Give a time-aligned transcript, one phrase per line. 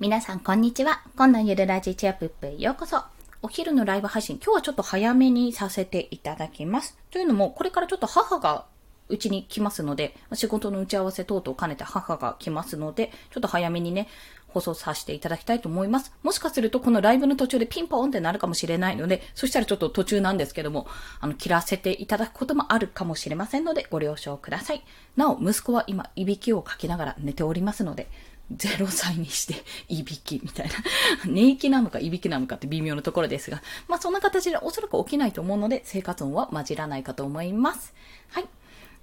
[0.00, 1.02] 皆さん、こんにちは。
[1.16, 3.04] こんなゆるラジチアプップへようこそ。
[3.42, 6.98] お昼のライブ配信、今日はちょっと早めにさせていただきます。
[7.12, 8.66] というのも、これからちょっと母が
[9.08, 14.08] うちに来ますので、仕事の打ち合わせ等々兼ねて母が来ますので、ちょっと早めにね、
[14.48, 16.12] 放送させていただきたいと思います。
[16.24, 20.88] もしかするとこのライブの途中でピンポーンってなるかもしれないので、そしたらちょっと途中なんですけども、
[21.20, 24.82] あの、切らせていただくこともあるかもしれませんので、ご了承ください。
[25.16, 28.08] なお、息子は今、いびきをかきながら寝ておりますので、
[28.52, 29.54] 0歳にして、
[29.88, 30.72] いびきみたいな。
[31.26, 37.94] 寝息なのかいびきなのかって微妙なところですが、まあそんな形でおそらく起きないと思うので、生活音は混じらないかと思います。
[38.30, 38.46] はい。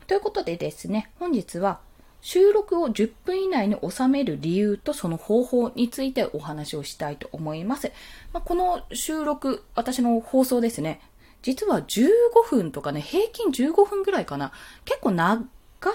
[0.08, 1.80] ということでですね、本日は
[2.22, 7.92] 収録を10分以内に収める理由とその方法についてお話をしたいと思います。
[8.31, 11.02] まあ、この収録、私の放送ですね、
[11.42, 12.09] 実は15
[12.48, 14.52] 分とかね、平均15分ぐらいかな。
[14.86, 15.44] 結構長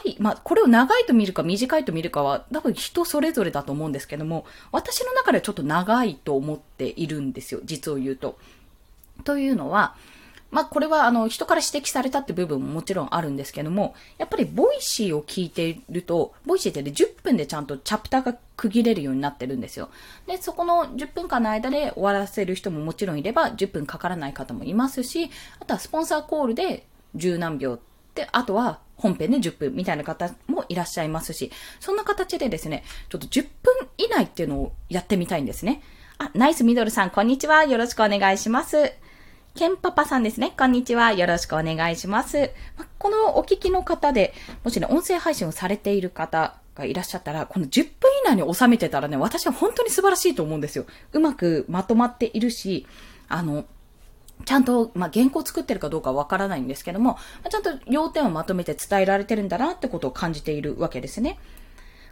[0.05, 8.39] い、まあ、これを長いと見るか短いと見るかは、多分人それぞれだと思うんですけども、私の中ではちょっと長いと思っているんですよ、実を言うと。
[9.25, 9.95] というのは、
[10.51, 19.91] まあ、これはあの、人から指摘されたって部分ももちろんあるんですけども、やっぱり Voicyを聞いていると、 Voicyってね、10分でちゃんとチャプターが区切れるようになってるんですよ。
[20.27, 25.31] で、そこの10分間の間で終わらせる人ももちろんいれば、10分かからない方もいますし、
[25.61, 27.79] あとはスポンサーコールで10何秒
[28.15, 35.83] で、あとは本編で10分みたいな方もいらっしゃいますし、そんな形でですね、ちょっと10分以内っていうのをやってみたいんですね。
[36.19, 37.65] あ、ナイスミドルさん、こんにちは。
[37.65, 38.93] よろしくお願いします。
[39.55, 40.53] ケンパパさんですね。
[40.59, 41.13] こんにちは。
[41.13, 42.51] よろしくお願いします。
[42.77, 50.85] まこのお聞きの方で、もしね、音声配信をされている方がいらっしゃったら、この10分以内に収めてたらね、私は本当に素晴らしいと思うんですよ。
[51.13, 52.87] うまくまとまっているし、
[53.29, 53.65] あの、
[54.45, 61.39] ちゃんと、まあ、原稿作ってるかどうかわからないんですけども、まちゃんと要点をまとめて伝えられてるんだなってことを感じているわけですね。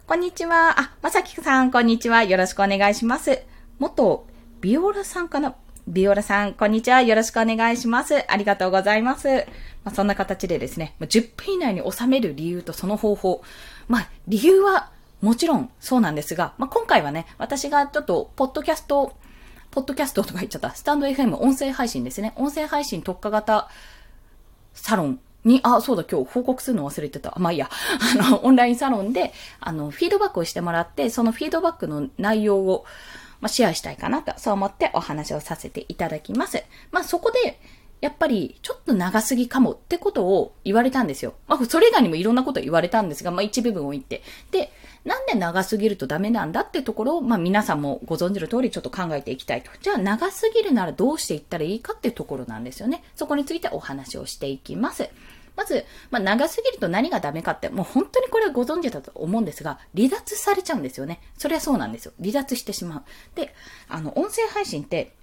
[0.07, 0.79] こんにちは。
[0.79, 2.23] あ、まさきさん、こんにちは。
[2.23, 3.41] よろしくお願いします。
[3.79, 4.27] 元、
[4.61, 5.55] ビオラさんかな？
[5.87, 7.01] ビオラさん、こんにちは。
[7.01, 8.25] よろしくお願いします。
[8.31, 9.27] ありがとうございます。
[9.83, 13.43] まあ、そんな形でですね、10分以内に収める理由とその方法。
[13.87, 14.91] まあ、理由は
[15.21, 19.15] もちろんそうなんですが、まあ、今回はね、私がちょっと、ポッドキャスト、
[19.75, 22.31] ポッドキャストとか言っちゃった、スタンド FM 音声配信ですね。
[22.37, 23.67] 音声配信特化型
[24.73, 27.33] サロンに、あ、そうだ、今日報告するの忘れてた。
[27.37, 27.69] まあいいや。
[28.17, 32.85] あの、オンラインサロンで、あの、フィードバックをしてもらって、そのフィードバックの内容を、
[33.41, 36.63] まあ、シェアしたいかなと、そう思ってお話をさせていただきます。
[36.91, 37.59] まあ、そこで、
[37.99, 41.33] やっぱり、ちょっと長すぎかもってことを言われたんですよ。
[41.47, 44.23] まあ、それ以外にもいろんなこと言われたんですが、まあ、一部分を言って。
[44.51, 44.71] で、
[45.05, 49.69] なんで長すぎるとダメなんだってところを、まあ、皆さんもご存知の通りちょっと考えていきたいと。
[49.81, 53.03] じゃあ、長すぎるならどうしていったらいいかっていうところなんですよね。
[53.15, 55.09] そこについてお話をしていきます。
[55.55, 61.21] まず、まあ、長すぎると何がダメかって、もう本当にこれはご存知だと思うんですが、離脱されちゃうんですよね。
[61.37, 62.13] それはそうなんですよ。
[62.19, 63.03] 離脱してしまう。
[63.35, 63.53] で、
[63.87, 65.13] あの、音声配信って、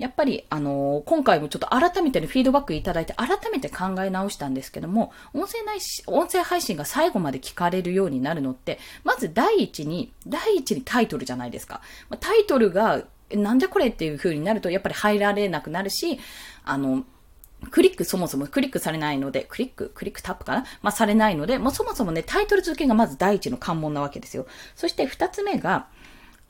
[0.00, 11.82] やっぱり、あのー、今回もちょっと改めてのフィードバックいただいて、改めて考え直したんですけども、音声ないし、音声配信が最後まで聞かれるようになるのって、まず第一に、第一にタイトルじゃないですか。
[12.18, 16.18] タイトルが、なんじゃこれっていう風になると、やっぱり入られなくなるし、
[16.64, 17.04] あの、
[17.70, 20.64] クリックそもそもクリックされないので、クリック、クリックタップかな？
[20.80, 24.46] まあ、されないので、もうそもそもね、タイトル付けがまず第一の関門なわけですよ。
[24.74, 25.88] そして二つ目が、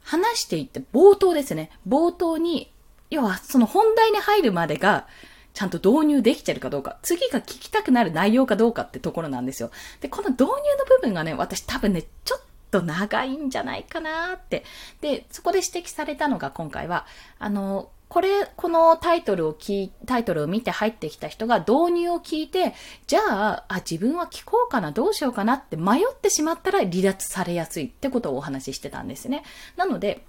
[0.03, 1.71] 話していって冒頭ですね。
[1.87, 2.73] 冒頭に、
[3.11, 5.07] 要はその本題に入るまでが、
[5.53, 9.71] ちゃんと導入できてるかどうか、次が聞きたくなる内容かどうかってところなんですよ。
[10.01, 14.65] で、この導入の部分がね、私多分ね、ちょっと長いんじゃないかなって。
[15.01, 17.07] で、そこで指摘されたのが今回は、
[17.39, 22.75] あの、これ、このタイトルを聞、タイトルを見て入ってきた人が導入を聞いて、
[23.07, 29.45] じゃあ、あ、自分は聞こうかな、どうしようかなって迷ってしまったら離脱されやすいってことをお話ししてたんですね。
[29.77, 30.25] なので、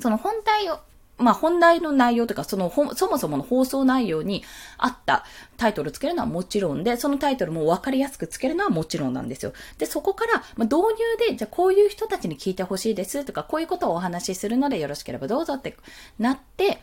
[0.00, 0.80] その本体を、
[1.16, 4.42] まあ、本題の内容とか、その、そもそもの放送内容に
[4.78, 5.24] 合った
[5.56, 9.52] タイトルつけるのはもちろんで、そのタイトルも分かりやすくつけるのはもちろんなんですよ。
[9.78, 10.82] で、そこから、まあ、導
[11.20, 15.76] 入で、じゃあこういう人たちに聞いてほしいですとか、こういうことをお話しするのでよろしければどうぞって
[16.18, 16.80] なって、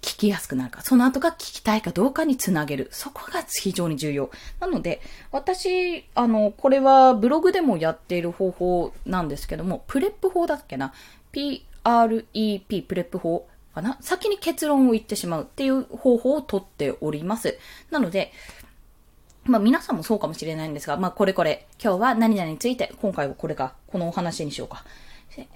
[0.00, 2.88] 聞きやすくなるか、その後が聞きたいかどうかにつなげる。
[2.90, 4.30] そこが非常に重要。
[4.58, 10.94] なので、私、あの、これはブログでもやっている方法なんですけども、 PREP法だっけな？
[11.84, 13.96] PREP、PREP法かな？
[14.00, 17.58] 先に結論を言ってしまうっていう方法をとっております。
[17.90, 18.32] なので、
[19.44, 24.84] まあ皆さんもそうかもしれないんですが、まあこれこれ、今日は何々について、今回はこれか、このお話にしようか。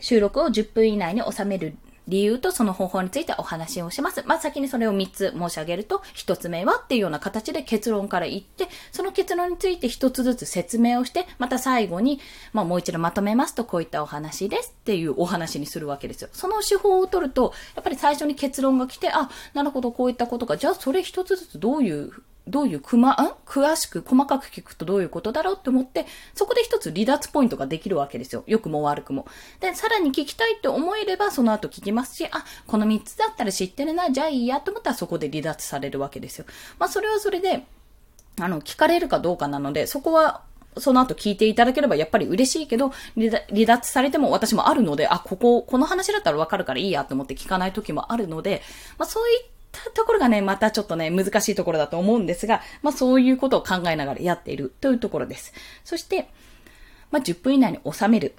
[0.00, 1.76] 収録を10分以内に収める
[2.06, 4.22] 理由とその方法についてお話をします。
[4.26, 12.20] まあ、先にそれを3つ申し上げると、1つ目はっていうような形で結論から言って、その結論について1つずつ説明をして、また最後に、
[12.52, 16.28] まあ、もう一度まとめますと、こういったお話ですっていうお話にするわけですよ。
[16.32, 20.56] その手法を取ると、やっぱり最初に結論が来て、あ、なるほど、こういったことか。
[20.56, 22.12] じゃあ、それ1つずつどういう
[22.46, 23.14] どういうくま、ん？
[23.46, 28.44] 詳しく細かく聞くとどういうことだろうって思って、そこで一つ離脱ポイントができるわけですよ。
[28.46, 29.26] 良くも悪くも。
[29.60, 36.44] で、さらに聞きたいって思えれば、その後聞きますし、あ、この三つだったら知ってるな、じゃあいいやと思ったらそこで離脱されるわけですよ。
[36.78, 37.64] まあ、それはそれで、
[38.38, 40.42] あの、聞かれるかどうかなので、そこは、
[40.76, 48.60] その後聞いていただければやっぱり嬉しいけど、離脱されても私もあるので、あ、ここ、この話だったらわかるからいいやと思って聞かない時もあるので、
[48.98, 55.52] まあそういったたところがね、またちょっとね、難しいところだと思うんですが、まあそういうことを考えながらやっているというところです。
[55.84, 56.28] そして、
[57.10, 58.34] まあ10分以内に収める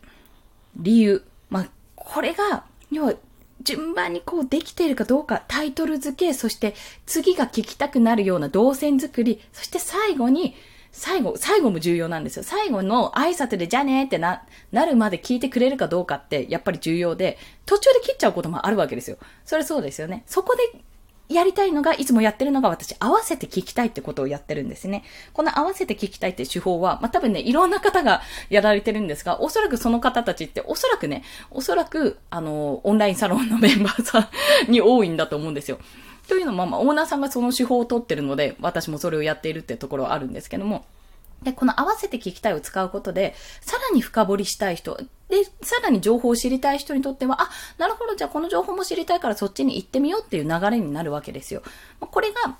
[0.78, 1.24] 理由。
[1.50, 3.14] まあこれが、要は
[3.62, 10.56] 順番にこうできているかどうか、タイトル付け、そして次が聞きたくなるような動線作り、そして最後に、
[10.92, 12.44] 最後、最後も重要なんですよ。
[12.44, 19.18] 最後の挨拶でじゃねーってな、なるまで聞いてくれるかどうかってやっぱり重要で、途中で切っちゃうこともあるわけですよ。
[19.44, 20.24] それそうですよね。
[20.26, 20.80] そこで
[21.30, 25.04] やりたいのが、いつもやってるのが私、合わせて聞きたいってことをやってるんですね。
[25.34, 34.30] この合わせて聞きたいって手法は、まあ、多分ね、いろんな方がやられてるんですが、おそらくその方たちって、おそらくね、おそらく、あの、オンラインサロンのメンバーさ
[34.68, 35.80] んに多いんだと思うんですよ。
[36.28, 40.86] というのも、まあ、オーナーさんがその手法を取ってるので、私もそれをやっているってところはあるんですけども、
[41.44, 45.00] で、この合わせて聞きたいを使うことで、さらに深掘りしたい人、
[45.36, 51.62] で、さらに情報を知りたい人にとっては、あ、なるほど、じゃあこの情報も知りたいからそっちに行ってみようっていう流れになるわけですよ。
[52.00, 52.58] これが、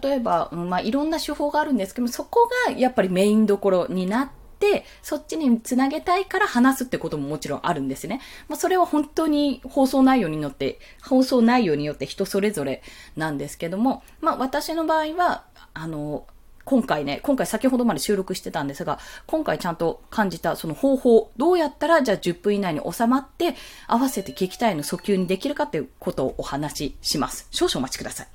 [0.00, 8.20] 例えば、まあ、いろんな手法があるんですけど、そこがやっぱりメインどころになって、そっちにつなげたいから話すってことももちろんあるんですね。
[8.48, 12.82] まあ、それは本当に放送内容によって、放送内容によって人それぞれ
[13.16, 16.26] なんですけども、まあ、私の場合は、あの、
[16.68, 23.54] 今回ね、今回先ほどまで収録してたんですが、今回ちゃんと感じたその方法、どうやったらじゃあ10分以内に収まって、
[23.86, 27.48] 合わせて聞きたいの訴求にできるかっていうことをお話しします。
[27.50, 28.28] 少々お待ちください。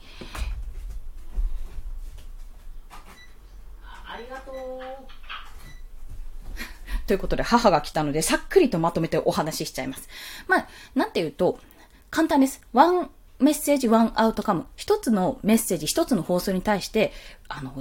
[3.84, 4.56] ありがとう。
[7.06, 10.10] ということで、母が来たので、さっくりとまとめてお話ししちゃいます。
[10.48, 11.60] まあ、なんていうと、
[12.10, 12.62] 簡単です。
[12.74, 14.66] ワンメッセージ、ワンアウトカム。
[14.76, 17.14] 一つのメッセージ、一つの放送に対して、
[17.48, 17.76] あの、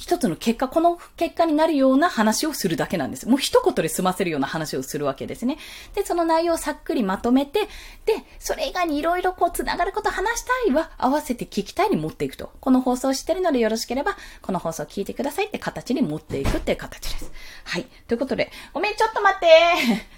[0.00, 3.28] 一つの結果、この結果になるような話をするだけなんです。
[3.28, 5.58] もう一言で済ませるような話をするわけですね。
[5.94, 7.60] で、その内容をさっくりまとめて、
[8.06, 12.50] で、それ以外にいろいろこう繋がること話したいは合わせて聞きたいに持っていくと。
[12.60, 17.30] この放送をしてるのでよろしければ、この放送を聞いてくださいって形に持っていくっていう形です。
[17.64, 17.84] はい。
[18.08, 19.46] ということで、ごめん、ちょっと待って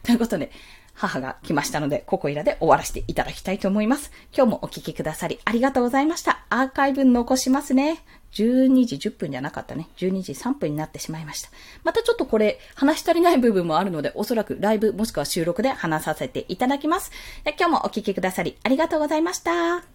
[0.07, 0.53] ということで、
[0.95, 4.13] 母が来ましたので、ここいらで終わらせていただきたいと思います。
[4.33, 6.45] 今日もお聴きくださりありがとうございました。
[6.51, 8.05] アーカイブ残しますね。
[8.35, 9.89] 12時10分じゃなかったね。
[9.97, 11.51] 12時3分になってしまいました。
[11.85, 17.11] またちょっとこれ、話し足りない部分もあるので、おそらくライブもしくは収録で話させていただきます。
[17.45, 19.92] 今日もお聴きくださりありがとうございました。